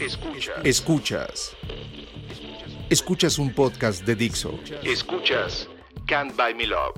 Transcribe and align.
Escuchas. 0.00 0.56
Escuchas. 0.64 1.56
Escuchas 2.90 3.38
un 3.38 3.52
podcast 3.52 4.04
de 4.04 4.14
Dixo. 4.14 4.58
Escuchas 4.82 5.68
Can't 6.06 6.36
Buy 6.36 6.54
Me 6.54 6.66
Love 6.66 6.94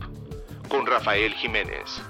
con 0.69 0.87
Rafael 0.87 1.33
Jiménez. 1.35 2.03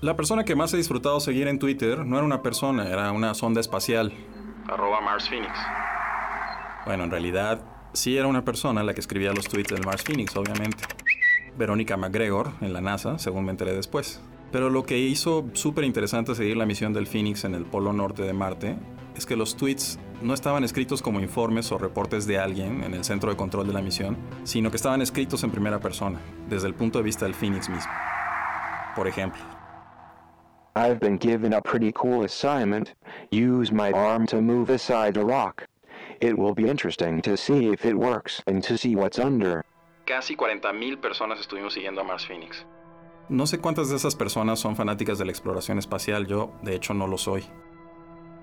La 0.00 0.16
persona 0.16 0.44
que 0.44 0.54
más 0.54 0.74
he 0.74 0.76
disfrutado 0.76 1.20
seguir 1.20 1.48
en 1.48 1.58
Twitter 1.58 2.04
no 2.04 2.16
era 2.16 2.26
una 2.26 2.42
persona, 2.42 2.88
era 2.88 3.12
una 3.12 3.34
sonda 3.34 3.60
espacial. 3.60 4.12
Arroba 4.68 5.00
Mars 5.00 5.28
Phoenix. 5.28 5.52
Bueno, 6.84 7.04
en 7.04 7.10
realidad 7.10 7.64
sí 7.92 8.16
era 8.16 8.26
una 8.26 8.44
persona 8.44 8.82
la 8.82 8.92
que 8.94 9.00
escribía 9.00 9.32
los 9.32 9.48
tweets 9.48 9.72
del 9.72 9.84
Mars 9.84 10.02
Phoenix, 10.02 10.36
obviamente. 10.36 10.84
Verónica 11.56 11.96
McGregor, 11.96 12.50
en 12.60 12.72
la 12.72 12.80
NASA, 12.80 13.18
según 13.18 13.44
me 13.44 13.52
enteré 13.52 13.72
después. 13.72 14.20
Pero 14.54 14.70
lo 14.70 14.84
que 14.84 14.96
hizo 14.96 15.46
súper 15.54 15.82
interesante 15.82 16.32
seguir 16.32 16.56
la 16.56 16.64
misión 16.64 16.92
del 16.92 17.08
Phoenix 17.08 17.42
en 17.42 17.56
el 17.56 17.64
polo 17.64 17.92
norte 17.92 18.22
de 18.22 18.32
Marte 18.32 18.76
es 19.16 19.26
que 19.26 19.34
los 19.34 19.56
tweets 19.56 19.98
no 20.22 20.32
estaban 20.32 20.62
escritos 20.62 21.02
como 21.02 21.18
informes 21.18 21.72
o 21.72 21.78
reportes 21.78 22.24
de 22.28 22.38
alguien 22.38 22.84
en 22.84 22.94
el 22.94 23.02
centro 23.02 23.30
de 23.30 23.36
control 23.36 23.66
de 23.66 23.72
la 23.72 23.82
misión, 23.82 24.16
sino 24.44 24.70
que 24.70 24.76
estaban 24.76 25.02
escritos 25.02 25.42
en 25.42 25.50
primera 25.50 25.80
persona, 25.80 26.20
desde 26.48 26.68
el 26.68 26.74
punto 26.74 27.00
de 27.00 27.04
vista 27.04 27.24
del 27.24 27.34
Phoenix 27.34 27.68
mismo. 27.68 27.90
Por 28.94 29.08
ejemplo, 29.08 29.42
I've 30.76 31.00
been 31.00 31.18
given 31.18 31.52
a 31.52 31.60
pretty 31.60 31.90
cool 31.90 32.24
assignment. 32.24 32.94
Use 33.32 33.72
my 33.72 33.90
arm 33.90 34.24
to 34.26 34.40
move 34.40 34.72
aside 34.72 35.18
a 35.18 35.24
rock. 35.24 35.66
It 36.20 36.38
will 36.38 36.54
be 36.54 36.70
interesting 36.70 37.20
to 37.22 37.36
see 37.36 37.72
if 37.72 37.84
it 37.84 37.96
works 37.96 38.40
and 38.46 38.62
to 38.62 38.78
see 38.78 38.94
what's 38.94 39.18
under. 39.18 39.64
Casi 40.04 40.36
40.000 40.36 41.00
personas 41.00 41.40
estuvimos 41.40 41.74
siguiendo 41.74 42.02
a 42.02 42.04
Mars 42.04 42.24
Phoenix. 42.24 42.64
No 43.28 43.46
sé 43.46 43.58
cuántas 43.58 43.88
de 43.88 43.96
esas 43.96 44.14
personas 44.14 44.60
son 44.60 44.76
fanáticas 44.76 45.18
de 45.18 45.24
la 45.24 45.30
exploración 45.30 45.78
espacial, 45.78 46.26
yo 46.26 46.52
de 46.62 46.74
hecho 46.74 46.94
no 46.94 47.06
lo 47.06 47.18
soy 47.18 47.44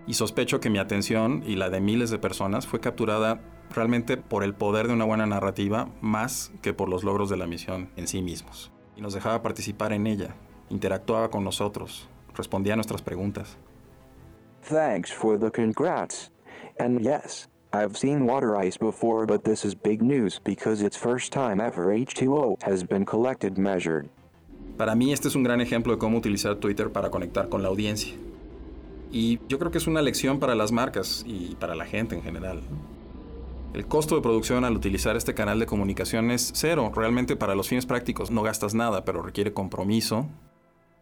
y 0.07 0.13
sospecho 0.13 0.59
que 0.59 0.69
mi 0.69 0.79
atención 0.79 1.43
y 1.45 1.55
la 1.55 1.69
de 1.69 1.79
miles 1.79 2.09
de 2.09 2.19
personas 2.19 2.67
fue 2.67 2.79
capturada 2.79 3.39
realmente 3.73 4.17
por 4.17 4.43
el 4.43 4.53
poder 4.53 4.87
de 4.87 4.93
una 4.93 5.05
buena 5.05 5.25
narrativa 5.25 5.89
más 6.01 6.51
que 6.61 6.73
por 6.73 6.89
los 6.89 7.03
logros 7.03 7.29
de 7.29 7.37
la 7.37 7.47
misión 7.47 7.89
en 7.95 8.07
sí 8.07 8.21
mismos. 8.21 8.71
Y 8.95 9.01
nos 9.01 9.13
dejaba 9.13 9.41
participar 9.41 9.93
en 9.93 10.07
ella, 10.07 10.35
interactuaba 10.69 11.29
con 11.29 11.43
nosotros, 11.43 12.09
respondía 12.35 12.73
a 12.73 12.75
nuestras 12.75 13.01
preguntas. 13.01 13.57
Thanks 14.63 15.11
for 15.11 15.39
the 15.39 15.49
congrats. 15.49 16.29
And 16.77 17.01
yes, 17.01 17.47
I've 17.73 17.95
seen 17.95 18.25
water 18.25 18.57
ice 18.57 18.77
before, 18.77 19.25
but 19.25 19.43
this 19.43 19.63
is 19.63 19.73
big 19.73 20.01
news 20.01 20.39
because 20.43 20.85
it's 20.85 20.97
first 20.97 21.31
time 21.31 21.61
ever 21.61 21.87
H2O 21.87 22.61
has 22.63 22.83
been 22.83 23.05
collected 23.05 23.57
measured. 23.57 24.09
Para 24.81 24.95
mí 24.95 25.13
este 25.13 25.27
es 25.27 25.35
un 25.35 25.43
gran 25.43 25.61
ejemplo 25.61 25.93
de 25.93 25.99
cómo 25.99 26.17
utilizar 26.17 26.55
Twitter 26.55 26.91
para 26.91 27.11
conectar 27.11 27.49
con 27.49 27.61
la 27.61 27.67
audiencia. 27.67 28.15
Y 29.11 29.37
yo 29.47 29.59
creo 29.59 29.69
que 29.69 29.77
es 29.77 29.85
una 29.85 30.01
lección 30.01 30.39
para 30.39 30.55
las 30.55 30.71
marcas 30.71 31.23
y 31.27 31.53
para 31.59 31.75
la 31.75 31.85
gente 31.85 32.15
en 32.15 32.23
general. 32.23 32.63
El 33.75 33.85
costo 33.85 34.15
de 34.15 34.23
producción 34.23 34.65
al 34.65 34.75
utilizar 34.75 35.15
este 35.15 35.35
canal 35.35 35.59
de 35.59 35.67
comunicación 35.67 36.31
es 36.31 36.51
cero. 36.55 36.91
Realmente 36.95 37.35
para 37.35 37.53
los 37.53 37.69
fines 37.69 37.85
prácticos 37.85 38.31
no 38.31 38.41
gastas 38.41 38.73
nada, 38.73 39.05
pero 39.05 39.21
requiere 39.21 39.53
compromiso, 39.53 40.27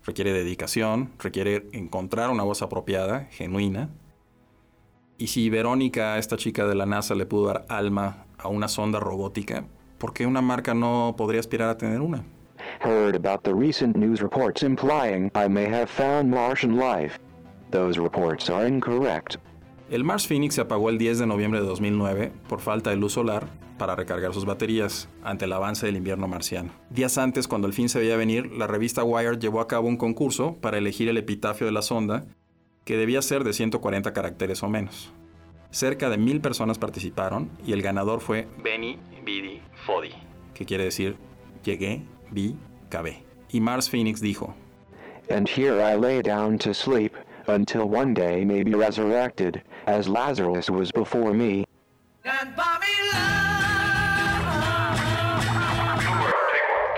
requiere 0.03 0.33
dedicación, 0.33 1.11
requiere 1.17 1.69
encontrar 1.71 2.31
una 2.31 2.43
voz 2.43 2.61
apropiada, 2.61 3.29
genuina. 3.31 3.89
Y 5.17 5.27
si 5.27 5.49
Verónica, 5.49 6.17
esta 6.17 6.35
chica 6.35 6.67
de 6.67 6.75
la 6.75 6.85
NASA, 6.85 7.15
le 7.15 7.25
pudo 7.25 7.47
dar 7.47 7.65
alma 7.69 8.25
a 8.37 8.49
una 8.49 8.67
sonda 8.67 8.99
robótica, 8.99 9.63
¿por 9.99 10.11
qué 10.11 10.25
una 10.25 10.41
marca 10.41 10.73
no 10.73 11.15
podría 11.17 11.39
aspirar 11.39 11.69
a 11.69 11.77
tener 11.77 12.01
una? 12.01 12.25
Heard 12.79 13.15
about 13.15 13.43
the 13.43 13.53
recent 13.53 13.95
news 13.95 14.21
reports 14.21 14.63
implying 14.63 15.31
I 15.35 15.47
may 15.47 15.65
have 15.65 15.87
found 15.87 16.29
Martian 16.29 16.77
life. 16.77 17.19
Those 17.71 17.99
reports 17.99 18.49
are 18.49 18.67
incorrect. 18.67 19.37
El 19.89 20.03
Mars 20.03 20.27
Phoenix 20.27 20.55
se 20.55 20.61
apagó 20.61 20.89
el 20.89 20.97
10 20.97 21.19
de 21.19 21.25
noviembre 21.25 21.59
de 21.61 21.65
2009 21.65 22.31
por 22.47 22.59
falta 22.59 22.91
de 22.91 22.95
luz 22.95 23.13
solar 23.13 23.47
para 23.79 23.95
recargar 23.95 24.33
sus 24.33 24.45
baterías 24.45 25.09
ante 25.23 25.45
el 25.45 25.53
avance 25.53 25.85
del 25.85 25.97
invierno 25.97 26.27
marciano. 26.27 26.71
Días 26.91 27.17
antes, 27.17 27.47
cuando 27.47 27.67
el 27.67 27.73
fin 27.73 27.89
se 27.89 27.99
veía 27.99 28.15
venir, 28.17 28.51
la 28.51 28.67
revista 28.67 29.03
Wired 29.03 29.39
llevó 29.39 29.61
a 29.61 29.67
cabo 29.67 29.87
un 29.87 29.97
concurso 29.97 30.57
para 30.61 30.77
elegir 30.77 31.09
el 31.09 31.17
epitafio 31.17 31.65
de 31.65 31.71
la 31.71 31.81
sonda, 31.81 32.25
que 32.85 32.97
debía 32.97 33.21
ser 33.21 33.43
de 33.43 33.53
140 33.53 34.13
caracteres 34.13 34.61
o 34.61 34.69
menos. 34.69 35.11
Cerca 35.71 36.09
de 36.09 36.17
mil 36.17 36.41
personas 36.41 36.77
participaron 36.77 37.49
y 37.65 37.73
el 37.73 37.81
ganador 37.81 38.21
fue 38.21 38.47
Benny 38.63 38.97
Bidi 39.23 39.61
Fodi, 39.85 40.11
que 40.53 40.65
quiere 40.65 40.83
decir 40.83 41.17
llegué, 41.63 42.03
vi, 42.31 42.55
cabé. 42.89 43.23
Y 43.49 43.61
Mars 43.61 43.89
Phoenix 43.89 44.21
dijo: 44.21 44.53
And 45.29 45.47
here 45.47 45.81
I 45.81 45.95
lay 45.95 46.21
down 46.21 46.57
to 46.59 46.73
sleep 46.73 47.13
until 47.47 47.89
one 47.89 48.13
day 48.13 48.45
may 48.45 48.63
be 48.63 48.73
resurrected, 48.75 49.61
as 49.85 50.07
Lazarus 50.07 50.69
was 50.69 50.91
before 50.91 51.33
me. 51.33 51.65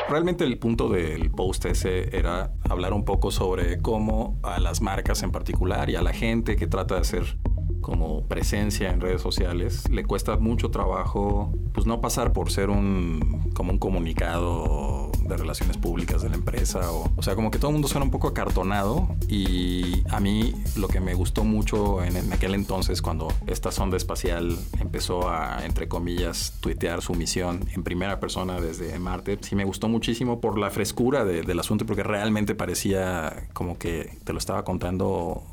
Realmente 0.10 0.44
el 0.44 0.58
punto 0.58 0.90
del 0.90 1.32
post 1.32 1.66
ese 1.66 2.18
era 2.18 2.52
hablar 2.70 2.92
un 2.92 3.06
poco 3.06 3.32
sobre 3.32 3.82
cómo 3.82 4.38
a 4.44 4.60
las 4.60 4.82
marcas 4.82 5.24
en 5.24 5.32
particular 5.32 5.90
y 5.90 5.96
a 5.96 6.02
la 6.02 6.12
gente 6.12 6.58
que 6.58 6.68
trata 6.68 6.96
de 6.96 7.02
hacer 7.02 7.38
como 7.80 8.28
presencia 8.28 8.92
en 8.92 9.02
redes 9.02 9.22
sociales, 9.22 9.90
le 9.90 10.04
cuesta 10.04 10.38
mucho 10.38 10.70
trabajo 10.70 11.54
pues 11.74 11.88
no 11.88 12.02
pasar 12.02 12.34
por 12.34 12.52
ser 12.52 12.70
un 12.70 13.52
como 13.54 13.72
un 13.72 13.80
comunicado 13.80 15.11
de 15.32 15.38
relaciones 15.38 15.78
públicas 15.78 16.22
de 16.22 16.30
la 16.30 16.36
empresa 16.36 16.92
o, 16.92 17.12
o 17.16 17.22
sea, 17.24 17.36
como 17.36 17.52
que 17.52 17.60
todo 17.60 17.70
el 17.70 17.74
mundo 17.74 17.88
suena 17.88 18.06
un 18.06 18.12
poco 18.12 18.28
acartonado 18.28 19.16
y 19.28 20.04
a 20.10 20.20
mí 20.20 20.54
lo 20.76 20.88
que 20.88 21.00
me 21.00 21.14
gustó 21.14 21.44
mucho 21.44 22.04
en, 22.04 22.32
aquel 22.32 22.54
entonces 22.56 23.02
cuando 23.02 23.30
esta 23.48 23.72
sonda 23.72 23.98
espacial 23.98 24.58
empezó 24.80 25.30
a 25.30 25.66
entre 25.66 25.88
comillas 25.88 26.58
tuitear 26.60 27.02
su 27.02 27.14
misión 27.14 27.68
en 27.74 27.84
primera 27.84 28.20
persona 28.20 28.60
desde 28.60 28.98
Marte, 29.00 29.38
sí 29.42 29.56
me 29.56 29.66
gustó 29.66 29.88
muchísimo 29.88 30.40
por 30.40 30.58
la 30.58 30.70
frescura 30.70 31.26
de, 31.26 31.42
del 31.42 31.60
asunto 31.60 31.86
porque 31.86 32.04
realmente 32.04 32.56
parecía 32.56 33.48
como 33.54 33.78
que 33.78 34.18
te 34.24 34.34
lo 34.34 34.40
estaba 34.40 34.64
contando 34.64 35.44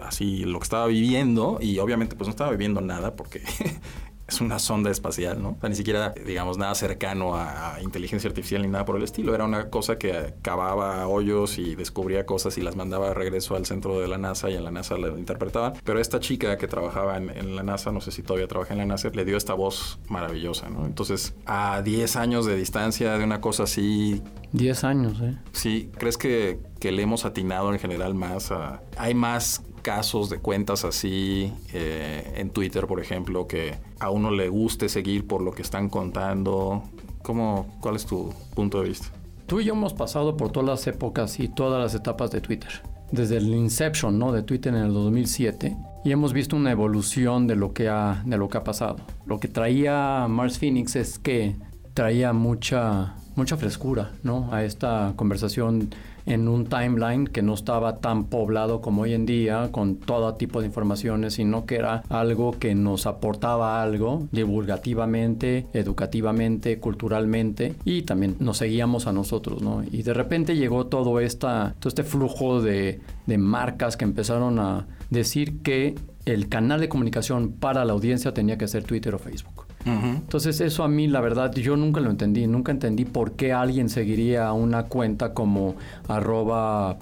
así 0.00 0.44
lo 0.44 0.58
que 0.58 0.64
estaba 0.64 0.86
viviendo 0.86 1.58
y 1.60 1.78
obviamente 1.78 2.16
pues 2.16 2.28
no 2.28 2.30
estaba 2.30 2.50
viviendo 2.50 2.80
nada 2.80 3.16
porque 3.16 3.42
es 4.30 4.40
una 4.40 4.58
sonda 4.58 4.90
espacial, 4.90 5.42
¿no? 5.42 5.50
O 5.50 5.56
sea, 5.60 5.68
ni 5.68 5.74
siquiera, 5.74 6.14
digamos, 6.24 6.56
nada 6.56 6.74
cercano 6.74 7.34
a, 7.34 7.74
a, 7.74 7.82
inteligencia 7.82 8.28
artificial 8.28 8.62
ni 8.62 8.68
nada 8.68 8.84
por 8.84 8.96
el 8.96 9.02
estilo. 9.02 9.34
Era 9.34 9.44
una 9.44 9.70
cosa 9.70 9.98
que 9.98 10.34
cavaba 10.40 11.06
hoyos 11.08 11.58
y 11.58 11.74
descubría 11.74 12.24
cosas 12.26 12.56
y 12.56 12.62
las 12.62 12.76
mandaba 12.76 13.08
de 13.08 13.14
regreso 13.14 13.56
al 13.56 13.66
centro 13.66 14.00
de 14.00 14.06
la 14.06 14.18
NASA 14.18 14.48
y 14.48 14.54
en 14.54 14.64
la 14.64 14.70
NASA 14.70 14.96
la 14.96 15.08
interpretaban. 15.08 15.74
Pero 15.84 16.00
esta 16.00 16.20
chica 16.20 16.56
que 16.58 16.68
trabajaba 16.68 17.16
en, 17.16 17.30
en, 17.30 17.56
la 17.56 17.64
NASA, 17.64 17.90
no 17.90 18.00
sé 18.00 18.12
si 18.12 18.22
todavía 18.22 18.46
trabaja 18.46 18.72
en 18.72 18.78
la 18.78 18.86
NASA, 18.86 19.10
le 19.12 19.24
dio 19.24 19.36
esta 19.36 19.54
voz 19.54 19.98
maravillosa, 20.08 20.70
¿no? 20.70 20.86
Entonces, 20.86 21.34
a 21.44 21.82
10 21.82 22.16
años 22.16 22.46
de 22.46 22.56
distancia 22.56 23.18
de 23.18 23.24
una 23.24 23.40
cosa 23.40 23.64
así... 23.64 24.22
10 24.52 24.84
años, 24.84 25.20
¿eh? 25.20 25.36
Sí, 25.52 25.90
¿crees 25.98 26.16
que, 26.16 26.60
que 26.78 26.92
le 26.92 27.02
hemos 27.02 27.24
atinado 27.24 27.72
en 27.72 27.80
general 27.80 28.14
más 28.14 28.52
a... 28.52 28.82
Hay 28.96 29.14
más 29.14 29.62
casos 29.80 30.30
de 30.30 30.38
cuentas 30.38 30.84
así 30.84 31.52
eh, 31.72 32.34
en 32.36 32.50
Twitter, 32.50 32.86
por 32.86 33.00
ejemplo, 33.00 33.46
que 33.46 33.74
a 33.98 34.10
uno 34.10 34.30
le 34.30 34.48
guste 34.48 34.88
seguir 34.88 35.26
por 35.26 35.42
lo 35.42 35.52
que 35.52 35.62
están 35.62 35.88
contando? 35.88 36.82
¿Cómo, 37.22 37.66
¿Cuál 37.80 37.96
es 37.96 38.06
tu 38.06 38.32
punto 38.54 38.80
de 38.82 38.88
vista? 38.88 39.08
Tú 39.46 39.60
y 39.60 39.64
yo 39.64 39.74
hemos 39.74 39.94
pasado 39.94 40.36
por 40.36 40.52
todas 40.52 40.68
las 40.68 40.86
épocas 40.86 41.40
y 41.40 41.48
todas 41.48 41.82
las 41.82 41.94
etapas 41.94 42.30
de 42.30 42.40
Twitter. 42.40 42.70
Desde 43.10 43.38
el 43.38 43.52
inception 43.52 44.18
¿no? 44.18 44.30
de 44.30 44.42
Twitter 44.42 44.72
en 44.72 44.82
el 44.82 44.94
2007 44.94 45.76
y 46.04 46.12
hemos 46.12 46.32
visto 46.32 46.54
una 46.54 46.70
evolución 46.70 47.46
de 47.46 47.56
lo 47.56 47.72
que 47.72 47.88
ha, 47.88 48.22
de 48.24 48.38
lo 48.38 48.48
que 48.48 48.58
ha 48.58 48.64
pasado. 48.64 48.98
Lo 49.26 49.40
que 49.40 49.48
traía 49.48 50.26
Mars 50.28 50.58
Phoenix 50.58 50.94
es 50.96 51.18
que 51.18 51.56
traía 51.94 52.32
mucha, 52.32 53.16
mucha 53.34 53.56
frescura 53.56 54.12
¿no? 54.22 54.48
a 54.52 54.64
esta 54.64 55.14
conversación 55.16 55.90
en 56.26 56.48
un 56.48 56.66
timeline 56.66 57.26
que 57.26 57.42
no 57.42 57.54
estaba 57.54 57.96
tan 57.96 58.24
poblado 58.24 58.80
como 58.80 59.02
hoy 59.02 59.14
en 59.14 59.26
día 59.26 59.70
con 59.72 59.96
todo 59.96 60.34
tipo 60.34 60.60
de 60.60 60.66
informaciones, 60.66 61.34
sino 61.34 61.66
que 61.66 61.76
era 61.76 62.02
algo 62.08 62.52
que 62.52 62.74
nos 62.74 63.06
aportaba 63.06 63.82
algo 63.82 64.28
divulgativamente, 64.32 65.66
educativamente, 65.72 66.78
culturalmente 66.78 67.74
y 67.84 68.02
también 68.02 68.36
nos 68.38 68.58
seguíamos 68.58 69.06
a 69.06 69.12
nosotros, 69.12 69.62
¿no? 69.62 69.82
Y 69.90 70.02
de 70.02 70.14
repente 70.14 70.56
llegó 70.56 70.86
todo, 70.86 71.20
esta, 71.20 71.74
todo 71.78 71.88
este 71.88 72.04
flujo 72.04 72.60
de, 72.60 73.00
de 73.26 73.38
marcas 73.38 73.96
que 73.96 74.04
empezaron 74.04 74.58
a 74.58 74.86
decir 75.10 75.60
que 75.62 75.94
el 76.26 76.48
canal 76.48 76.80
de 76.80 76.88
comunicación 76.88 77.52
para 77.52 77.84
la 77.84 77.92
audiencia 77.92 78.34
tenía 78.34 78.58
que 78.58 78.68
ser 78.68 78.84
Twitter 78.84 79.14
o 79.14 79.18
Facebook. 79.18 79.59
Uh 79.86 79.88
-huh. 79.88 80.16
Entonces 80.16 80.60
eso 80.60 80.84
a 80.84 80.88
mí 80.88 81.08
la 81.08 81.20
verdad 81.20 81.52
yo 81.54 81.76
nunca 81.76 82.00
lo 82.00 82.10
entendí, 82.10 82.46
nunca 82.46 82.72
entendí 82.72 83.04
por 83.04 83.32
qué 83.32 83.52
alguien 83.52 83.88
seguiría 83.88 84.52
una 84.52 84.84
cuenta 84.84 85.32
como 85.32 85.76
arroba 86.08 86.98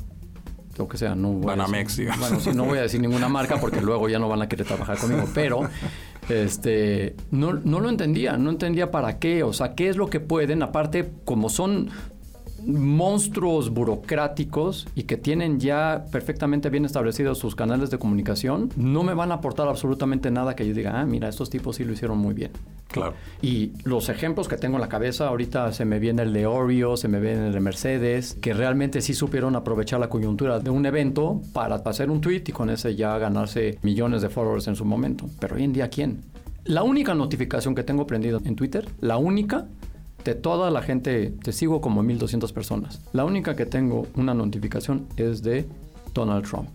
lo 0.78 0.86
que 0.86 0.96
sea, 0.96 1.14
no 1.16 1.32
voy 1.32 1.46
Banamex, 1.46 1.98
a 1.98 2.02
decir, 2.02 2.20
bueno, 2.20 2.40
sí, 2.40 2.50
no 2.54 2.64
voy 2.64 2.78
a 2.78 2.82
decir 2.82 3.00
ninguna 3.00 3.28
marca 3.28 3.56
porque 3.60 3.80
luego 3.80 4.08
ya 4.08 4.18
no 4.18 4.28
van 4.28 4.42
a 4.42 4.48
querer 4.48 4.66
trabajar 4.66 4.96
conmigo, 4.96 5.24
pero 5.34 5.68
este 6.28 7.16
no, 7.30 7.52
no 7.52 7.80
lo 7.80 7.88
entendía, 7.88 8.36
no 8.36 8.50
entendía 8.50 8.90
para 8.90 9.18
qué, 9.18 9.42
o 9.42 9.52
sea, 9.52 9.74
qué 9.74 9.88
es 9.88 9.96
lo 9.96 10.08
que 10.08 10.20
pueden, 10.20 10.62
aparte 10.62 11.10
como 11.24 11.48
son 11.48 11.90
monstruos 12.66 13.70
burocráticos 13.70 14.86
y 14.94 15.04
que 15.04 15.16
tienen 15.16 15.60
ya 15.60 16.06
perfectamente 16.10 16.70
bien 16.70 16.84
establecidos 16.84 17.38
sus 17.38 17.54
canales 17.54 17.90
de 17.90 17.98
comunicación, 17.98 18.70
no 18.76 19.02
me 19.02 19.14
van 19.14 19.32
a 19.32 19.36
aportar 19.36 19.68
absolutamente 19.68 20.30
nada 20.30 20.56
que 20.56 20.66
yo 20.66 20.74
diga, 20.74 21.00
ah, 21.00 21.06
mira, 21.06 21.28
estos 21.28 21.50
tipos 21.50 21.76
sí 21.76 21.84
lo 21.84 21.92
hicieron 21.92 22.18
muy 22.18 22.34
bien. 22.34 22.50
Claro. 22.88 23.14
Y 23.42 23.72
los 23.84 24.08
ejemplos 24.08 24.48
que 24.48 24.56
tengo 24.56 24.76
en 24.76 24.80
la 24.80 24.88
cabeza, 24.88 25.28
ahorita 25.28 25.72
se 25.72 25.84
me 25.84 25.98
viene 25.98 26.22
el 26.22 26.32
de 26.32 26.46
Oreo, 26.46 26.96
se 26.96 27.08
me 27.08 27.20
viene 27.20 27.48
el 27.48 27.52
de 27.52 27.60
Mercedes, 27.60 28.34
que 28.40 28.54
realmente 28.54 29.02
sí 29.02 29.14
supieron 29.14 29.56
aprovechar 29.56 30.00
la 30.00 30.08
coyuntura 30.08 30.58
de 30.58 30.70
un 30.70 30.86
evento 30.86 31.42
para 31.52 31.76
hacer 31.76 32.10
un 32.10 32.20
tweet 32.20 32.44
y 32.46 32.52
con 32.52 32.70
ese 32.70 32.96
ya 32.96 33.18
ganarse 33.18 33.78
millones 33.82 34.22
de 34.22 34.30
followers 34.30 34.68
en 34.68 34.76
su 34.76 34.84
momento. 34.84 35.26
Pero 35.38 35.56
hoy 35.56 35.64
en 35.64 35.72
día, 35.72 35.88
¿quién? 35.88 36.22
La 36.64 36.82
única 36.82 37.14
notificación 37.14 37.74
que 37.74 37.82
tengo 37.82 38.06
prendida 38.06 38.38
en 38.44 38.54
Twitter, 38.54 38.86
la 39.00 39.16
única, 39.16 39.66
de 40.24 40.34
toda 40.34 40.70
la 40.70 40.82
gente, 40.82 41.32
te 41.42 41.52
sigo 41.52 41.80
como 41.80 42.02
1200 42.02 42.52
personas. 42.52 43.00
La 43.12 43.24
única 43.24 43.56
que 43.56 43.66
tengo 43.66 44.06
una 44.14 44.34
notificación 44.34 45.06
es 45.16 45.42
de 45.42 45.66
Donald 46.12 46.48
Trump. 46.48 46.70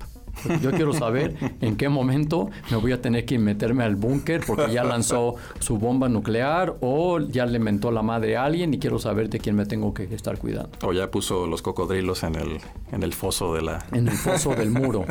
Yo 0.62 0.72
quiero 0.72 0.94
saber 0.94 1.36
en 1.62 1.78
qué 1.78 1.90
momento 1.90 2.50
me 2.72 2.78
voy 2.78 2.92
a 2.92 3.02
tener 3.02 3.26
que 3.26 3.38
meterme 3.38 3.84
al 3.84 3.96
búnker 3.96 4.42
porque 4.46 4.72
ya 4.72 4.84
lanzó 4.84 5.36
su 5.60 5.78
bomba 5.78 6.10
nuclear 6.10 6.76
o 6.82 7.20
ya 7.20 7.46
le 7.46 7.60
mentó 7.60 7.92
la 7.92 8.02
madre 8.02 8.36
a 8.36 8.46
alguien 8.46 8.74
y 8.74 8.80
quiero 8.80 9.00
saber 9.00 9.30
de 9.30 9.40
quién 9.40 9.56
me 9.56 9.66
tengo 9.66 9.94
que 9.94 10.04
estar 10.14 10.38
cuidando. 10.40 10.72
O 10.84 10.94
ya 10.94 11.10
puso 11.12 11.48
los 11.48 11.62
cocodrilos 11.62 12.24
en 12.24 12.36
el, 12.36 12.60
en 12.92 13.04
el 13.04 13.14
foso 13.14 13.54
de 13.54 13.62
la... 13.62 13.86
En 13.92 14.08
el 14.08 14.18
foso 14.18 14.56
del 14.56 14.72
muro, 14.72 15.06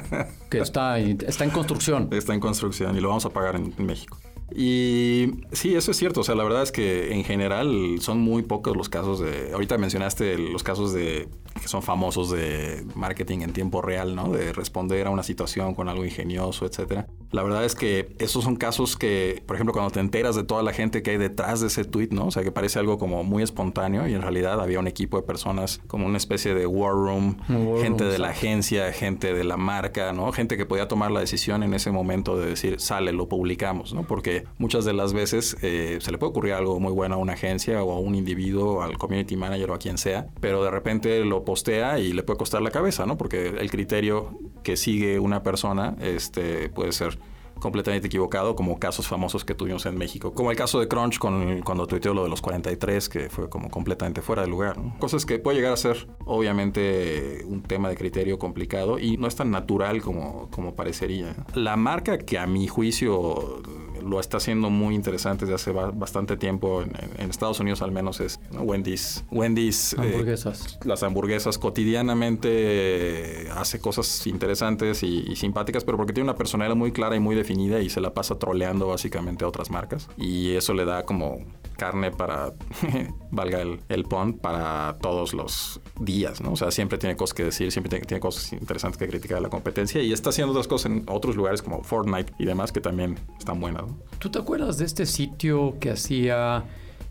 que 0.50 0.58
está, 0.61 0.99
está 0.99 1.44
en 1.44 1.50
construcción. 1.50 2.08
Está 2.11 2.35
en 2.35 2.40
construcción 2.40 2.96
y 2.96 3.00
lo 3.00 3.08
vamos 3.08 3.25
a 3.25 3.31
pagar 3.31 3.56
en 3.56 3.73
México. 3.78 4.19
Y 4.54 5.32
sí, 5.52 5.75
eso 5.75 5.90
es 5.90 5.96
cierto. 5.96 6.20
O 6.20 6.25
sea, 6.25 6.34
la 6.34 6.44
verdad 6.44 6.62
es 6.62 6.72
que 6.72 7.12
en 7.12 7.25
general 7.25 7.96
son 8.00 8.20
muy 8.20 8.43
pocos 8.43 8.76
los 8.76 8.88
casos 8.88 9.20
de. 9.20 9.50
Ahorita 9.52 9.78
mencionaste 9.78 10.38
los 10.38 10.62
casos 10.62 10.93
de 10.93 11.28
que 11.60 11.69
son 11.69 11.82
famosos 11.82 12.31
de 12.31 12.84
marketing 12.94 13.40
en 13.40 13.52
tiempo 13.52 13.82
real, 13.82 14.14
¿no? 14.14 14.31
De 14.31 14.52
responder 14.52 15.06
a 15.06 15.10
una 15.10 15.22
situación 15.22 15.75
con 15.75 15.88
algo 15.88 16.04
ingenioso, 16.04 16.66
etcétera. 16.66 17.06
La 17.31 17.43
verdad 17.43 17.64
es 17.64 17.75
que 17.75 18.14
esos 18.19 18.44
son 18.44 18.56
casos 18.56 18.96
que, 18.96 19.43
por 19.46 19.56
ejemplo, 19.56 19.72
cuando 19.72 19.90
te 19.90 20.00
enteras 20.00 20.34
de 20.34 20.44
toda 20.44 20.62
la 20.62 20.72
gente 20.72 21.02
que 21.02 21.12
hay 21.12 21.19
detrás 21.19 21.60
de 21.60 21.69
ese 21.69 21.84
tweet, 21.84 22.08
¿no? 22.10 22.26
O 22.26 22.31
sea, 22.31 22.43
que 22.43 22.52
parece 22.52 22.78
algo 22.78 22.99
como 22.99 23.22
muy 23.25 23.43
espontáneo 23.43 24.06
y 24.08 24.14
en 24.14 24.22
realidad 24.22 24.60
había 24.60 24.78
un 24.78 24.87
equipo 24.87 25.16
de 25.16 25.22
personas 25.22 25.81
como 25.87 26.06
una 26.06 26.16
especie 26.16 26.54
de 26.54 26.66
war 26.66 26.93
room, 26.93 27.37
gente 27.81 28.04
de 28.04 28.19
la 28.19 28.28
agencia, 28.28 28.93
gente 28.93 29.34
de 29.34 29.44
la 29.44 29.56
marca, 29.56 30.12
¿no? 30.12 30.31
Gente 30.32 30.56
que 30.56 30.66
podía 30.66 30.88
tomar 30.88 31.10
la 31.10 31.20
decisión 31.20 31.62
en 31.62 31.75
ese 31.75 31.90
momento 31.90 32.38
de 32.38 32.46
decir, 32.46 32.81
sale, 32.81 33.12
lo 33.12 33.28
publicamos, 33.28 33.94
¿no? 33.94 34.02
Porque 34.02 34.42
muchas 34.59 34.85
de 34.85 34.93
las 34.93 35.12
veces 35.12 35.56
eh, 35.62 35.99
se 36.00 36.11
le 36.11 36.19
puede 36.19 36.31
ocurrir 36.31 36.53
algo 36.55 36.79
muy 36.81 36.93
bueno 36.93 37.17
a 37.17 37.19
una 37.19 37.35
agencia 37.35 37.83
o 37.83 37.93
a 37.93 37.99
un 37.99 38.15
individuo, 38.15 38.83
al 38.83 38.99
community 38.99 39.37
manager 39.37 39.71
o 39.71 39.75
a 39.75 39.79
quien 39.79 39.99
sea, 39.99 40.27
pero 40.41 40.62
de 40.65 40.71
repente 40.71 41.25
lo 41.25 41.44
postea 41.44 41.99
y 41.99 42.12
le 42.12 42.23
puede 42.23 42.39
costar 42.39 42.62
la 42.62 42.71
cabeza, 42.71 43.06
¿no? 43.06 43.17
Porque 43.17 43.49
el 43.49 43.71
criterio 43.71 44.39
que 44.62 44.77
sigue 44.77 45.19
una 45.19 45.43
persona 45.43 45.97
este, 46.00 46.69
puede 46.69 46.93
ser 46.93 47.19
completamente 47.62 48.09
equivocado, 48.09 48.56
como 48.56 48.79
casos 48.79 49.06
famosos 49.06 49.44
que 49.44 49.55
tuvimos 49.55 49.87
en 49.87 49.97
México. 49.97 50.35
Como 50.35 50.50
el 50.50 50.56
caso 50.56 50.81
de 50.81 50.88
Crunch 50.88 51.19
con, 51.19 51.62
cuando 51.62 51.87
tuiteó 51.87 52.12
lo 52.12 52.25
de 52.25 52.29
los 52.29 52.43
43, 52.43 53.09
que 53.09 53.31
fue 53.31 53.49
como 53.49 53.71
completamente 53.71 54.21
fuera 54.21 54.43
de 54.43 54.49
lugar. 54.49 54.77
Cosas 54.99 55.25
que 55.25 55.38
puede 55.38 55.59
llegar 55.59 55.73
a 55.73 55.77
ser, 55.77 56.09
obviamente, 56.27 57.45
un 57.47 57.62
tema 57.62 57.88
de 57.88 57.97
criterio 57.97 58.38
complicado 58.38 58.99
y 58.99 59.17
no 59.17 59.29
es 59.29 59.37
tan 59.37 59.53
natural 59.53 60.03
como, 60.03 60.50
como 60.50 60.75
parecería. 60.75 61.37
La 61.55 61.77
marca 61.77 62.19
que 62.19 62.37
a 62.37 62.47
mi 62.49 62.67
juicio 62.67 63.62
lo 64.02 64.20
está 64.20 64.37
haciendo 64.38 64.70
muy 64.70 64.94
interesante 64.94 65.46
desde 65.46 65.54
hace 65.54 65.72
bastante 65.72 66.37
tiempo, 66.37 66.82
en, 66.82 67.31
Estados 67.31 67.60
Unidos 67.60 67.82
al 67.82 67.93
menos, 67.93 68.20
es 68.20 68.40
Wendy's. 68.52 69.25
Wendy's. 69.31 69.94
Eh, 69.94 69.96
hamburguesas. 69.99 70.78
las 70.84 71.02
hamburguesas 71.02 71.58
cotidianamente 71.58 73.49
hace 73.56 73.81
cosas 73.81 74.26
interesantes 74.26 75.02
y, 75.02 75.34
simpáticas, 75.37 75.84
pero 75.84 75.96
porque 75.96 76.12
tiene 76.12 76.28
una 76.28 76.37
personalidad 76.37 76.76
muy 76.76 76.93
clara 76.93 77.16
y 77.16 77.20
muy 77.20 77.34
definida 77.34 77.81
y 77.81 77.88
se 77.88 78.00
la 78.00 78.12
pasa 78.14 78.38
troleando 78.38 78.88
básicamente 78.88 79.44
a 79.44 79.49
otras 79.49 79.70
marcas. 79.70 80.08
Y 80.16 80.52
eso 80.52 80.75
le 80.75 80.84
da 80.84 81.04
como 81.04 81.38
carne 81.82 82.12
para, 82.12 82.52
valga 83.32 83.61
el, 83.61 83.81
el 83.88 84.05
pon, 84.05 84.34
para 84.34 84.96
todos 85.00 85.34
los 85.34 85.81
días, 85.99 86.40
¿no? 86.40 86.52
O 86.52 86.56
sea, 86.56 86.70
siempre 86.70 86.96
tiene 86.96 87.17
cosas 87.17 87.34
que 87.34 87.43
decir, 87.43 87.73
siempre 87.73 87.90
tiene, 87.90 88.05
tiene, 88.05 88.20
cosas 88.20 88.52
interesantes 88.52 88.99
que 88.99 89.08
criticar 89.08 89.38
de 89.38 89.43
la 89.43 89.49
competencia 89.49 90.00
y 90.00 90.12
está 90.12 90.31
haciendo 90.31 90.52
otras 90.52 90.69
cosas 90.69 90.93
en 90.93 91.02
otros 91.08 91.34
lugares 91.34 91.61
como 91.61 91.82
Fortnite 91.82 92.32
y 92.38 92.44
demás 92.44 92.70
que 92.70 92.81
también 92.81 93.19
están 93.37 93.58
buenas. 93.58 93.82
¿Tú 94.20 94.31
te 94.31 94.38
acuerdas 94.38 94.79
de 94.79 94.84
este 94.84 95.06
sitio 95.06 95.76
que 95.81 95.90
hacía 95.90 96.62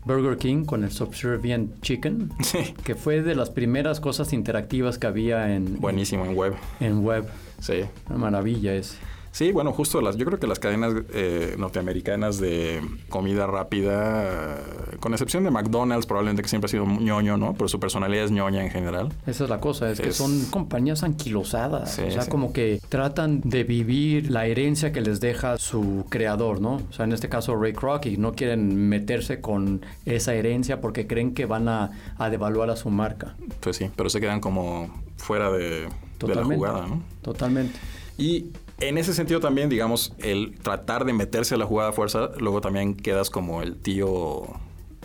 Burger 0.06 0.38
King 0.38 0.64
con 0.64 0.84
el 0.84 0.90
Subservient 0.90 1.82
Chicken? 1.82 2.30
Sí. 2.42 2.74
Que 2.82 2.94
fue 2.94 3.20
de 3.20 3.34
las 3.34 3.50
primeras 3.50 4.00
cosas 4.00 4.32
interactivas 4.32 4.96
que 4.96 5.06
había 5.06 5.54
en... 5.54 5.78
Buenísimo, 5.80 6.24
en 6.24 6.34
web. 6.34 6.54
En 6.80 7.04
web. 7.04 7.28
Sí. 7.60 7.82
Una 8.08 8.18
maravilla 8.18 8.72
es. 8.72 8.96
Sí, 9.32 9.50
bueno, 9.50 9.72
justo 9.72 10.02
las, 10.02 10.16
yo 10.18 10.26
creo 10.26 10.38
que 10.38 10.46
las 10.46 10.58
cadenas 10.58 10.92
eh, 11.14 11.54
norteamericanas 11.58 12.38
de 12.38 12.82
comida 13.08 13.46
rápida, 13.46 14.60
con 15.00 15.14
excepción 15.14 15.42
de 15.44 15.50
McDonald's, 15.50 16.04
probablemente 16.04 16.42
que 16.42 16.50
siempre 16.50 16.66
ha 16.66 16.68
sido 16.68 16.84
ñoño, 16.84 17.38
¿no? 17.38 17.54
Pero 17.54 17.66
su 17.68 17.80
personalidad 17.80 18.26
es 18.26 18.30
ñoña 18.30 18.62
en 18.62 18.70
general. 18.70 19.10
Esa 19.26 19.44
es 19.44 19.50
la 19.50 19.58
cosa, 19.58 19.90
es, 19.90 20.00
que 20.00 20.12
son 20.12 20.44
compañías 20.50 21.02
anquilosadas. 21.02 21.98
o 21.98 22.10
sea, 22.10 22.26
como 22.26 22.52
que 22.52 22.78
tratan 22.90 23.40
de 23.40 23.64
vivir 23.64 24.30
la 24.30 24.44
herencia 24.44 24.92
que 24.92 25.00
les 25.00 25.20
deja 25.20 25.56
su 25.56 26.04
creador, 26.10 26.60
¿no? 26.60 26.74
O 26.74 26.92
sea, 26.92 27.06
en 27.06 27.12
este 27.12 27.30
caso 27.30 27.56
Ray 27.56 27.72
Kroc, 27.72 28.04
y 28.04 28.18
no 28.18 28.32
quieren 28.34 28.76
meterse 28.90 29.40
con 29.40 29.80
esa 30.04 30.34
herencia 30.34 30.82
porque 30.82 31.06
creen 31.06 31.32
que 31.32 31.46
van 31.46 31.68
a, 31.68 31.90
devaluar 32.30 32.68
a 32.68 32.76
su 32.76 32.90
marca. 32.90 33.34
Pues 33.60 33.76
sí, 33.76 33.90
pero 33.96 34.10
se 34.10 34.20
quedan 34.20 34.40
como 34.40 34.90
fuera 35.16 35.50
de, 35.50 35.88
de 36.20 36.34
la 36.34 36.44
jugada, 36.44 36.86
¿no? 36.86 37.02
Totalmente. 37.22 37.78
Y 38.18 38.50
en 38.80 38.98
ese 38.98 39.14
sentido 39.14 39.40
también, 39.40 39.68
digamos, 39.68 40.12
el 40.18 40.58
tratar 40.58 41.04
de 41.04 41.12
meterse 41.12 41.54
a 41.54 41.58
la 41.58 41.66
jugada 41.66 41.90
a 41.90 41.92
fuerza, 41.92 42.30
luego 42.38 42.60
también 42.60 42.94
quedas 42.94 43.30
como 43.30 43.62
el 43.62 43.76
tío, 43.76 44.42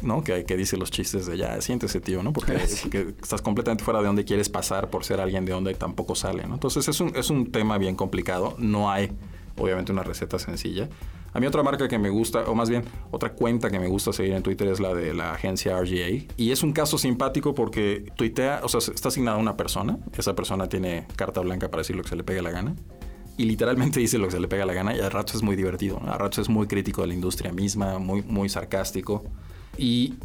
¿no? 0.02 0.24
Que, 0.24 0.46
que 0.46 0.58
dice 0.58 0.78
los 0.78 0.90
chistes 0.90 1.26
de 1.28 1.38
ya, 1.38 1.62
siéntese 1.62 2.02
tío, 2.02 2.24
¿no? 2.24 2.34
Porque, 2.34 2.56
estás 3.22 3.42
completamente 3.42 3.84
fuera 3.84 4.00
de 4.00 4.08
donde 4.08 4.26
quieres 4.26 4.50
pasar 4.50 4.90
por 4.90 5.04
ser 5.04 5.20
alguien 5.20 5.46
de 5.46 5.52
donde 5.52 5.74
tampoco 5.76 6.16
sale, 6.16 6.46
¿no? 6.48 6.56
Entonces 6.56 6.88
es 6.88 7.00
un, 7.00 7.16
es 7.16 7.30
un 7.30 7.52
tema 7.52 7.78
bien 7.78 7.96
complicado. 7.96 8.56
No 8.58 8.90
hay, 8.90 9.12
obviamente, 9.58 9.92
una 9.92 10.04
receta 10.04 10.40
sencilla. 10.40 10.90
A 11.34 11.40
mí 11.40 11.46
otra 11.46 11.62
marca 11.62 11.88
que 11.88 12.00
me 12.00 12.10
gusta, 12.10 12.46
o 12.48 12.56
más 12.56 12.70
bien 12.70 12.84
otra 13.12 13.34
cuenta 13.34 13.70
que 13.70 13.78
me 13.78 13.88
gusta 13.88 14.12
seguir 14.12 14.34
en 14.34 14.42
Twitter 14.42 14.70
es 14.70 14.80
la 14.80 14.96
de 14.96 15.14
la 15.14 15.34
agencia 15.34 15.80
RGA. 15.80 16.26
Y 16.36 16.52
es 16.52 16.64
un 16.64 16.74
caso 16.74 16.98
simpático 16.98 17.54
porque 17.54 18.12
tuitea, 18.16 18.62
o 18.64 18.70
sea, 18.70 18.80
está 18.80 19.10
asignada 19.10 19.38
a 19.38 19.40
una 19.40 19.56
persona. 19.56 20.00
Esa 20.18 20.34
persona 20.34 20.68
tiene 20.68 21.06
carta 21.16 21.42
blanca 21.42 21.70
para 21.70 21.82
decir 21.82 21.96
lo 21.96 22.02
que 22.02 22.10
se 22.10 22.16
le 22.16 22.24
pegue 22.24 22.42
la 22.42 22.50
gana 22.50 22.76
y 23.38 23.46
literalmente 23.46 24.00
dice 24.02 24.18
lo 24.18 24.26
que 24.26 24.32
se 24.32 24.40
le 24.40 24.48
pega 24.48 24.66
la 24.66 24.74
gana 24.74 24.96
y 24.96 25.00
a 25.00 25.10
ratos 25.10 25.36
es 25.36 25.44
muy 25.44 25.56
divertido, 25.56 26.02
a 26.06 26.18
ratos 26.18 26.40
es 26.40 26.50
muy 26.50 26.68
crítico 26.68 27.02
de 27.02 27.08
la 27.08 27.14
industria 27.14 27.52
misma, 27.52 28.00
muy, 28.00 28.22
muy 28.24 28.50
sarcástico. 28.50 29.24
Y 29.78 30.16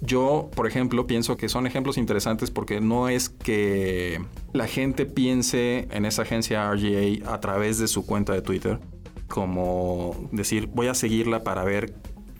yo, 0.00 0.50
por 0.54 0.66
ejemplo, 0.66 1.06
pienso 1.06 1.36
que 1.36 1.48
son 1.48 1.66
ejemplos 1.66 1.98
interesantes 1.98 2.50
porque 2.50 2.80
no 2.80 3.08
es 3.08 3.28
que 3.28 4.20
la 4.52 4.66
gente 4.66 5.06
piense 5.06 5.88
en 5.90 6.04
esa 6.04 6.22
agencia 6.22 6.70
RGA 6.70 7.32
a 7.32 7.40
través 7.40 7.78
de 7.78 7.88
su 7.88 8.04
cuenta 8.04 8.32
de 8.32 8.42
Twitter 8.42 8.80
como 9.28 10.28
decir 10.32 10.68
voy 10.68 10.86
a 10.88 10.94
seguirla 10.94 11.42
para 11.44 11.64
ver 11.64 11.94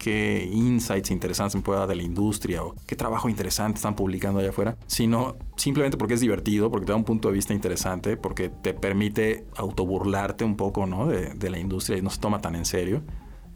qué 0.05 0.47
insights 0.53 1.11
interesantes 1.11 1.57
me 1.57 1.63
pueda 1.63 1.79
dar 1.81 1.89
de 1.89 1.95
la 1.95 2.03
industria 2.03 2.63
o 2.63 2.75
qué 2.87 2.95
trabajo 2.95 3.31
interesante 3.31 3.77
están 3.77 3.97
publicando 3.97 4.39
allá 4.39 4.51
afuera, 4.51 4.77
sino 4.87 5.37
simplemente 5.57 5.97
porque 5.97 6.13
es 6.13 6.21
divertido, 6.21 6.71
porque 6.71 6.85
te 6.85 6.93
da 6.93 6.97
un 6.97 7.05
punto 7.05 7.29
de 7.29 7.35
vista 7.35 7.55
interesante, 7.55 8.19
porque 8.19 8.51
te 8.51 8.75
permite 8.75 9.47
autoburlarte 9.57 10.45
un 10.45 10.57
poco 10.57 10.85
¿no? 10.85 11.07
de, 11.07 11.33
de 11.33 11.49
la 11.49 11.59
industria 11.59 11.97
y 11.97 12.03
no 12.03 12.11
se 12.11 12.21
toma 12.21 12.43
tan 12.43 12.55
en 12.55 12.67
serio. 12.67 13.01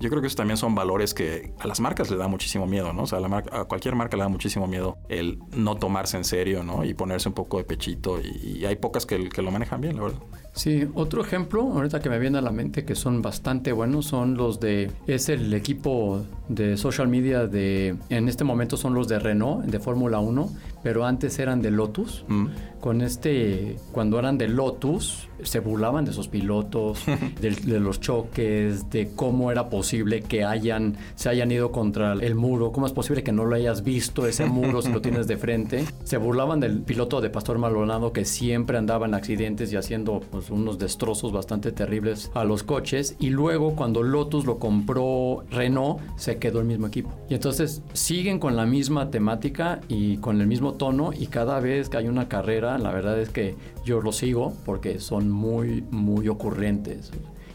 Yo 0.01 0.11
creo 0.11 0.21
que 0.21 0.29
esos 0.29 0.37
también 0.37 0.57
son 0.57 0.75
valores 0.75 1.13
que 1.13 1.53
a 1.59 1.67
las 1.67 1.81
marcas 1.81 2.09
les 2.09 2.19
da 2.19 2.29
muchísimo 2.29 2.67
miedo, 2.67 2.93
¿no? 2.93 3.03
O 3.03 3.07
sea, 3.07 3.19
a, 3.19 3.21
la 3.21 3.39
a 3.51 3.65
cualquier 3.65 3.97
marca 3.97 4.17
le 4.17 4.23
da 4.23 4.29
muchísimo 4.29 4.69
miedo 4.69 4.97
el 5.09 5.41
no 5.51 5.75
tomarse 5.75 6.17
en 6.17 6.25
serio, 6.25 6.63
¿no? 6.63 6.85
Y 6.85 6.95
ponerse 6.95 7.29
un 7.29 7.35
poco 7.35 7.59
de 7.59 7.65
pechito. 7.65 8.21
Y, 8.21 8.65
hay 8.65 8.77
pocas 8.77 9.07
que, 9.07 9.29
que, 9.29 9.43
lo 9.43 9.51
manejan 9.51 9.81
bien, 9.81 9.97
la 9.97 10.03
verdad. 10.03 10.21
Sí, 10.59 10.89
otro 10.95 11.23
ejemplo, 11.23 11.63
ahorita 11.63 12.01
que 12.01 12.11
me 12.11 12.19
viene 12.19 12.39
a 12.39 12.41
la 12.41 12.51
mente, 12.51 12.85
que 12.85 12.97
son 12.97 13.23
bastante 13.23 13.71
buenos, 13.71 14.07
son 14.07 14.37
los 14.37 14.59
de, 14.59 14.91
es 15.07 15.29
el 15.29 15.55
equipo 15.55 16.23
de 16.49 16.77
social 16.77 17.07
media 17.07 17.47
de, 17.47 17.95
en 18.09 18.29
este 18.29 18.43
momento 18.43 18.77
son 18.77 18.93
los 18.93 19.07
de 19.07 19.21
Renault, 19.21 19.67
de 19.67 19.79
Fórmula 19.79 20.19
1, 20.19 20.51
pero 20.83 21.07
antes 21.07 21.39
eran 21.39 21.63
de 21.63 21.71
Lotus. 21.71 22.25
Mm 22.27 22.49
con 22.81 23.03
este, 23.03 23.77
cuando 23.93 24.19
eran 24.19 24.39
de 24.39 24.49
Lotus, 24.49 25.29
se 25.43 25.61
burlaban 25.61 26.05
de 26.05 26.13
esos 26.13 26.29
pilotos, 26.29 27.05
de, 27.41 27.51
de, 27.51 27.81
los 27.81 28.01
choques, 28.01 28.89
de 28.91 29.11
cómo 29.15 29.51
era 29.51 29.69
posible 29.69 30.23
que 30.23 30.45
hayan, 30.45 30.97
se 31.15 31.29
hayan 31.29 31.51
ido 31.51 31.73
contra 31.73 32.13
el 32.13 32.35
muro, 32.35 32.73
cómo 32.73 32.87
es 32.87 32.93
posible 32.93 33.23
que 33.23 33.33
no 33.33 33.45
lo 33.45 33.57
hayas 33.57 33.83
visto 33.83 34.27
ese 34.27 34.47
muro 34.47 34.83
si 34.83 34.93
lo 34.93 35.01
tienes 35.01 35.27
de 35.27 35.37
frente. 35.37 35.85
Se 36.05 36.17
burlaban 36.17 36.61
del 36.61 36.81
piloto 36.81 37.21
de 37.21 37.31
Pastor 37.31 37.59
Maldonado 37.59 38.13
que 38.13 38.25
siempre 38.25 38.79
andaba 38.79 39.07
en 39.07 39.15
accidentes 39.15 39.73
y 39.73 39.77
haciendo 39.77 40.21
pues, 40.31 40.48
unos 40.51 40.79
destrozos 40.79 41.33
bastante 41.33 41.73
terribles 41.73 42.31
a 42.35 42.45
los 42.45 42.63
coches. 42.63 43.17
Y 43.19 43.31
luego 43.31 43.75
cuando 43.75 44.03
Lotus 44.03 44.45
lo 44.45 44.59
compró 44.59 45.45
Renault, 45.51 46.01
se 46.17 46.39
quedó 46.39 46.61
el 46.61 46.67
mismo 46.67 46.87
equipo. 46.87 47.11
Y 47.29 47.35
entonces 47.35 47.83
siguen 47.93 48.39
con 48.39 48.57
la 48.57 48.67
misma 48.67 49.11
temática 49.11 49.81
y 49.89 50.19
con 50.19 50.41
el 50.41 50.47
mismo 50.47 50.75
tono 50.75 51.13
y 51.13 51.27
cada 51.27 51.61
vez 51.61 51.89
que 51.89 51.97
hay 51.97 52.09
una 52.09 52.29
carrera, 52.29 52.79
la 52.79 52.93
verdad 52.93 53.19
es 53.21 53.31
que 53.31 53.57
yo 53.85 54.01
lo 54.01 54.13
sigo 54.13 54.55
porque 54.65 55.01
son 55.01 55.31
muy, 55.31 55.85
muy 55.91 56.29
ocurrentes. 56.29 57.11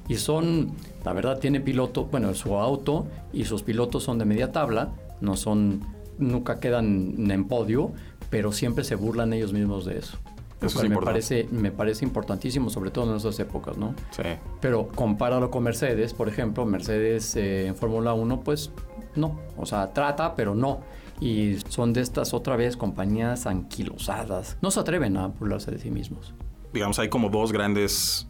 Y 0.07 0.15
son, 0.15 0.71
la 1.05 1.13
verdad, 1.13 1.39
tiene 1.39 1.61
piloto, 1.61 2.05
bueno, 2.05 2.33
su 2.33 2.55
auto 2.55 3.07
y 3.31 3.45
sus 3.45 3.63
pilotos 3.63 4.03
son 4.03 4.17
de 4.17 4.25
media 4.25 4.51
tabla, 4.51 4.93
no 5.21 5.37
son, 5.37 5.81
nunca 6.17 6.59
quedan 6.59 7.31
en 7.31 7.45
podio, 7.45 7.93
pero 8.29 8.51
siempre 8.51 8.83
se 8.83 8.95
burlan 8.95 9.31
ellos 9.31 9.53
mismos 9.53 9.85
de 9.85 9.99
eso. 9.99 10.17
Eso 10.63 10.83
es 10.83 10.89
me 10.89 10.97
parece, 10.97 11.47
me 11.51 11.71
parece 11.71 12.05
importantísimo, 12.05 12.69
sobre 12.69 12.91
todo 12.91 13.11
en 13.11 13.17
esas 13.17 13.39
épocas, 13.39 13.77
¿no? 13.77 13.93
Sí. 14.11 14.23
Pero 14.61 14.87
compáralo 14.87 15.51
con 15.51 15.63
Mercedes, 15.63 16.13
por 16.13 16.29
ejemplo, 16.29 16.65
Mercedes 16.65 17.35
eh, 17.35 17.67
en 17.67 17.75
Fórmula 17.75 18.13
1, 18.13 18.41
pues 18.41 18.71
no. 19.15 19.39
O 19.57 19.65
sea, 19.65 19.93
trata, 19.93 20.35
pero 20.35 20.55
no. 20.55 20.81
Y 21.19 21.57
son 21.69 21.93
de 21.93 22.01
estas 22.01 22.33
otra 22.33 22.55
vez 22.55 22.77
compañías 22.77 23.45
anquilosadas. 23.45 24.57
No 24.61 24.71
se 24.71 24.79
atreven 24.79 25.17
a 25.17 25.27
burlarse 25.27 25.71
de 25.71 25.79
sí 25.79 25.91
mismos. 25.91 26.33
Digamos, 26.73 26.99
hay 26.99 27.09
como 27.09 27.29
dos 27.29 27.51
grandes 27.51 28.27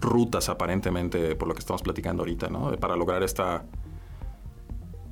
rutas 0.00 0.48
aparentemente 0.48 1.36
por 1.36 1.48
lo 1.48 1.54
que 1.54 1.60
estamos 1.60 1.82
platicando 1.82 2.22
ahorita, 2.22 2.48
¿no? 2.48 2.72
Para 2.72 2.96
lograr 2.96 3.22
esta 3.22 3.64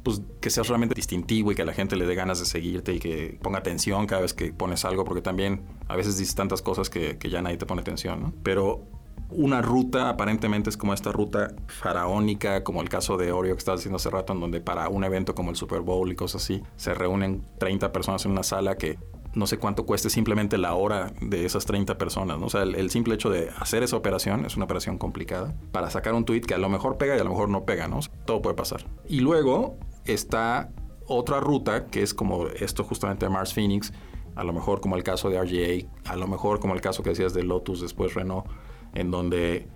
pues 0.02 0.22
que 0.40 0.50
seas 0.50 0.68
realmente 0.68 0.94
distintivo 0.94 1.52
y 1.52 1.54
que 1.54 1.64
la 1.64 1.72
gente 1.72 1.96
le 1.96 2.06
dé 2.06 2.14
ganas 2.14 2.38
de 2.38 2.46
seguirte 2.46 2.94
y 2.94 2.98
que 2.98 3.38
ponga 3.42 3.58
atención 3.58 4.06
cada 4.06 4.22
vez 4.22 4.34
que 4.34 4.52
pones 4.52 4.84
algo, 4.84 5.04
porque 5.04 5.22
también 5.22 5.62
a 5.88 5.96
veces 5.96 6.16
dices 6.16 6.34
tantas 6.34 6.62
cosas 6.62 6.90
que, 6.90 7.18
que 7.18 7.30
ya 7.30 7.42
nadie 7.42 7.56
te 7.56 7.66
pone 7.66 7.82
atención, 7.82 8.22
¿no? 8.22 8.32
Pero 8.42 8.86
una 9.30 9.62
ruta 9.62 10.08
aparentemente 10.08 10.70
es 10.70 10.76
como 10.76 10.92
esta 10.92 11.12
ruta 11.12 11.54
faraónica, 11.68 12.64
como 12.64 12.82
el 12.82 12.88
caso 12.88 13.16
de 13.16 13.32
Oreo 13.32 13.54
que 13.54 13.58
estabas 13.58 13.80
diciendo 13.80 13.96
hace 13.96 14.10
rato, 14.10 14.32
en 14.32 14.40
donde 14.40 14.60
para 14.60 14.88
un 14.88 15.04
evento 15.04 15.34
como 15.34 15.50
el 15.50 15.56
Super 15.56 15.80
Bowl 15.80 16.10
y 16.10 16.16
cosas 16.16 16.42
así, 16.42 16.62
se 16.76 16.94
reúnen 16.94 17.44
30 17.58 17.92
personas 17.92 18.24
en 18.24 18.32
una 18.32 18.42
sala 18.42 18.76
que 18.76 18.98
no 19.34 19.46
sé 19.46 19.58
cuánto 19.58 19.86
cueste 19.86 20.10
simplemente 20.10 20.58
la 20.58 20.74
hora 20.74 21.12
de 21.20 21.44
esas 21.44 21.64
30 21.64 21.96
personas, 21.98 22.38
¿no? 22.38 22.46
O 22.46 22.50
sea, 22.50 22.62
el, 22.62 22.74
el, 22.74 22.90
simple 22.90 23.14
hecho 23.14 23.30
de 23.30 23.50
hacer 23.60 23.84
esa 23.84 23.96
operación 23.96 24.44
es 24.44 24.56
una 24.56 24.64
operación 24.64 24.98
complicada 24.98 25.54
para 25.70 25.88
sacar 25.88 26.14
un 26.14 26.24
tweet 26.24 26.40
que 26.40 26.54
a 26.54 26.58
lo 26.58 26.68
mejor 26.68 26.98
pega 26.98 27.16
y 27.16 27.20
a 27.20 27.24
lo 27.24 27.30
mejor 27.30 27.48
no 27.48 27.64
pega, 27.64 27.86
¿no? 27.86 28.00
Todo 28.24 28.42
puede 28.42 28.56
pasar. 28.56 28.84
Y 29.08 29.20
luego 29.20 29.78
está 30.04 30.70
otra 31.06 31.40
ruta 31.40 31.86
que 31.86 32.02
es 32.02 32.14
como 32.14 32.46
esto 32.46 32.84
justamente 32.84 33.26
de 33.26 33.30
Mars 33.30 33.52
Phoenix, 33.52 33.92
a 34.36 34.44
lo 34.44 34.52
mejor 34.52 34.80
como 34.80 34.96
el 34.96 35.02
caso 35.02 35.28
de 35.28 35.40
RGA, 35.40 35.88
a 36.10 36.16
lo 36.16 36.26
mejor 36.26 36.60
como 36.60 36.74
el 36.74 36.80
caso 36.80 37.02
que 37.02 37.10
decías 37.10 37.34
de 37.34 37.42
Lotus, 37.42 37.80
después 37.80 38.14
Renault, 38.14 38.46
en 38.94 39.10
donde 39.10 39.68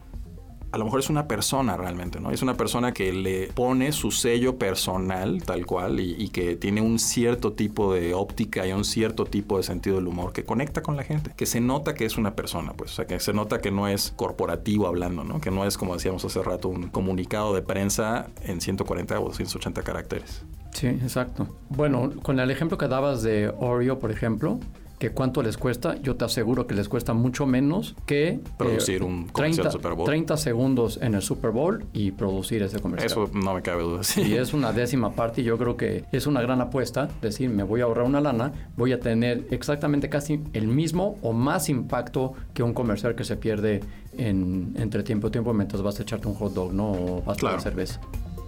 a 0.75 0.79
lo 0.79 0.87
mejor 0.87 0.99
es 0.99 1.09
una 1.09 1.29
persona 1.29 1.77
realmente, 1.77 2.19
¿no? 2.19 2.33
Es 2.33 2.43
una 2.43 2.57
persona 2.57 2.91
que 2.91 3.13
le 3.13 3.47
pone 3.47 3.93
su 3.93 4.11
sello 4.11 4.59
personal 4.59 5.41
tal 5.45 5.67
cual 5.67 6.01
y, 6.01 6.29
que 6.31 6.57
tiene 6.57 6.81
un 6.81 6.99
cierto 6.99 7.53
tipo 7.53 7.95
de 7.95 8.13
óptica 8.13 8.67
y 8.67 8.73
un 8.73 8.85
cierto 8.85 9.25
tipo 9.25 9.57
de 9.57 9.63
sentido 9.63 9.97
del 9.97 10.09
humor 10.09 10.33
que 10.33 10.45
conecta 10.45 10.83
con 10.83 10.97
la 10.97 11.05
gente, 11.05 11.31
que 11.37 11.47
se 11.47 11.61
nota 11.61 11.95
que 11.95 12.05
es 12.05 12.19
una 12.19 12.35
persona, 12.35 12.73
pues, 12.73 12.91
o 12.91 12.95
sea, 12.97 13.07
que 13.07 13.21
se 13.21 13.33
nota 13.33 13.61
que 13.61 13.71
no 13.71 13.87
es 13.87 14.13
corporativo 14.17 14.89
hablando, 14.89 15.23
¿no? 15.23 15.41
Que 15.41 15.53
no 15.53 15.65
es, 15.65 15.79
como 15.79 15.95
decíamos 15.95 16.25
hace 16.25 16.43
rato, 16.43 16.69
un 16.69 16.89
comunicado 16.89 17.55
de 17.55 17.63
prensa 17.63 18.27
en 18.43 18.61
140 18.61 19.21
o 19.21 19.27
280 19.27 19.83
caracteres. 19.83 20.43
Sí, 20.73 20.89
exacto. 20.89 21.47
Bueno, 21.69 22.11
con 22.21 22.41
el 22.41 22.51
ejemplo 22.51 22.79
que 22.79 22.89
dabas 22.89 23.23
de 23.23 23.55
Oreo, 23.61 24.01
por 24.01 24.11
ejemplo, 24.11 24.59
que 25.05 25.11
cuánto 25.11 25.43
les 25.43 25.59
cuesta, 25.59 26.01
yo 26.01 26.17
te 26.17 26.25
aseguro 26.25 26.67
que 26.67 26.75
les 26.75 26.89
cuesta 26.89 27.13
mucho 27.13 27.45
menos 27.45 27.95
que 28.07 28.41
producir 28.57 29.03
eh, 29.03 29.05
un 29.05 29.27
30, 29.27 29.71
Super 29.71 29.93
Bowl. 29.93 30.07
30 30.07 30.35
segundos 30.39 30.99
en 31.03 31.13
el 31.13 31.21
Super 31.21 31.51
Bowl 31.51 31.85
y 31.93 32.13
producir 32.13 32.63
ese 32.63 32.79
comercial. 32.79 33.11
Eso 33.11 33.31
no 33.35 33.53
me 33.53 33.61
cabe 33.61 33.83
duda. 33.83 34.03
Sí. 34.15 34.23
Y 34.23 34.35
es 34.37 34.55
una 34.55 34.73
décima 34.73 35.13
parte 35.13 35.43
y 35.43 35.45
yo 35.45 35.59
creo 35.59 35.77
que 35.77 36.07
es 36.11 36.27
una 36.27 36.41
gran 36.41 36.63
apuesta, 36.63 37.09
decir, 37.21 37.51
me 37.51 37.65
voy 37.65 37.83
a 37.83 37.85
ahorrar 37.85 38.07
una 38.07 38.23
lana, 38.23 38.71
voy 38.79 38.93
a 38.93 39.01
tener 39.01 39.47
exactamente 39.51 40.09
casi 40.09 40.41
el 40.55 40.69
mismo 40.69 41.19
o 41.21 41.35
más 41.35 41.69
impacto 41.69 42.33
que 42.55 42.63
un 42.63 42.73
comercial 42.73 43.15
que 43.15 43.25
se 43.25 43.37
pierde 43.37 43.81
en, 44.17 44.73
entre 44.79 45.03
tiempo 45.03 45.29
y 45.29 45.33
tiempo 45.33 45.53
mientras 45.53 45.83
vas 45.83 45.99
a 46.01 46.03
echarte 46.03 46.29
un 46.29 46.35
hot 46.35 46.55
dog, 46.55 46.73
¿no? 46.73 46.93
O 46.93 47.23
vas 47.27 47.37
claro. 47.37 47.59
a 47.59 47.61
cerveza. 47.61 48.01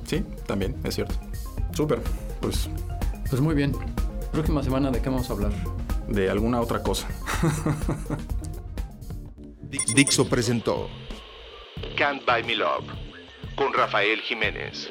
Sí, 0.04 0.24
también, 0.46 0.74
es 0.84 0.94
cierto. 0.94 1.16
Súper, 1.72 1.98
pues... 2.40 2.70
Pues 3.28 3.42
muy 3.42 3.54
bien. 3.54 3.72
Próxima 4.32 4.62
semana, 4.62 4.90
¿de 4.90 5.02
qué 5.02 5.10
vamos 5.10 5.28
a 5.28 5.34
hablar? 5.34 5.52
De 6.08 6.30
alguna 6.30 6.60
otra 6.60 6.82
cosa. 6.82 7.08
Dixo 9.94 10.28
presentó 10.28 10.88
Can't 11.96 12.24
Buy 12.24 12.44
Me 12.44 12.56
Love 12.56 12.86
con 13.56 13.72
Rafael 13.72 14.20
Jiménez. 14.20 14.90